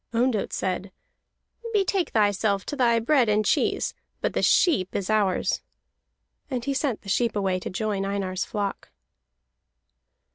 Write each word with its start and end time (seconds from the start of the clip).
Ondott 0.15 0.51
said: 0.51 0.91
"Betake 1.73 2.09
thyself 2.09 2.65
then 2.65 2.99
to 3.03 3.05
bread 3.05 3.29
and 3.29 3.45
cheese, 3.45 3.93
but 4.19 4.33
the 4.33 4.41
sheep 4.41 4.95
is 4.95 5.11
ours." 5.11 5.61
And 6.49 6.65
he 6.65 6.73
sent 6.73 7.03
the 7.03 7.07
sheep 7.09 7.35
away 7.35 7.59
to 7.59 7.69
join 7.69 8.03
Einar's 8.03 8.43
flock. 8.43 8.89